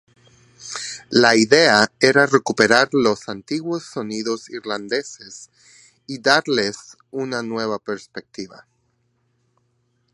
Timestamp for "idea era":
1.35-2.25